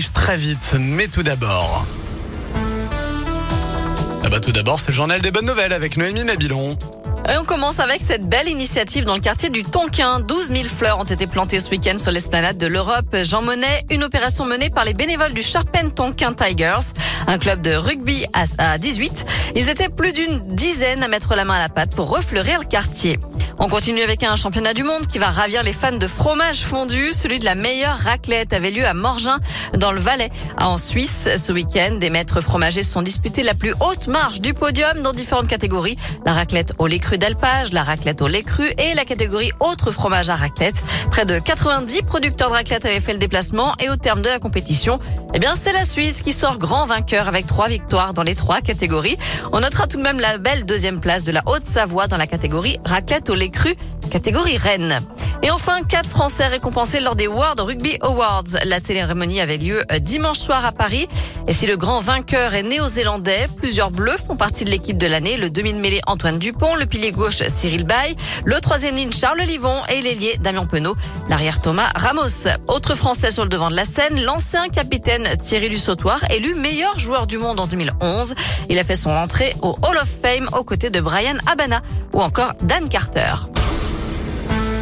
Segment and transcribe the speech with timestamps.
[0.00, 1.86] très vite, mais tout d'abord.
[4.24, 6.78] Ah bah tout d'abord, c'est le journal des bonnes nouvelles avec Noémie Mabilon.
[7.28, 10.20] Et on commence avec cette belle initiative dans le quartier du Tonkin.
[10.20, 13.14] 12 000 fleurs ont été plantées ce week-end sur l'esplanade de l'Europe.
[13.22, 16.94] Jean Monnet, une opération menée par les bénévoles du Sharpen Tonkin Tigers,
[17.26, 18.24] un club de rugby
[18.58, 19.26] à 18.
[19.54, 22.64] Ils étaient plus d'une dizaine à mettre la main à la pâte pour refleurir le
[22.64, 23.18] quartier.
[23.58, 27.12] On continue avec un championnat du monde qui va ravir les fans de fromage fondu.
[27.12, 29.38] Celui de la meilleure raclette avait lieu à Morgin,
[29.74, 31.28] dans le Valais, en Suisse.
[31.36, 35.12] Ce week-end, des maîtres fromagers se sont disputés la plus haute marge du podium dans
[35.12, 35.96] différentes catégories.
[36.24, 39.90] La raclette au lait cru d'alpage, la raclette au lait cru et la catégorie autre
[39.90, 40.82] fromage à raclette.
[41.10, 44.38] Près de 90 producteurs de raclette avaient fait le déplacement et au terme de la
[44.38, 44.98] compétition,
[45.34, 48.60] eh bien, c'est la Suisse qui sort grand vainqueur avec trois victoires dans les trois
[48.60, 49.16] catégories.
[49.52, 52.78] On notera tout de même la belle deuxième place de la Haute-Savoie dans la catégorie
[52.84, 53.74] raclette au lait cru,
[54.10, 54.98] catégorie Rennes.
[55.44, 58.44] Et enfin, quatre Français récompensés lors des World Rugby Awards.
[58.64, 61.08] La cérémonie avait lieu euh, dimanche soir à Paris.
[61.48, 65.36] Et si le grand vainqueur est néo-zélandais, plusieurs bleus font partie de l'équipe de l'année.
[65.36, 70.00] Le demi-mêlée Antoine Dupont, le pilier gauche Cyril Bay, le troisième ligne Charles Livon et
[70.00, 70.94] l'ailier Damien Penaud,
[71.28, 72.46] l'arrière Thomas Ramos.
[72.68, 77.26] Autre Français sur le devant de la scène, l'ancien capitaine Thierry Lussautoir, élu meilleur joueur
[77.26, 78.34] du monde en 2011.
[78.68, 81.82] Il a fait son entrée au Hall of Fame aux côtés de Brian Abana
[82.12, 83.51] ou encore Dan Carter.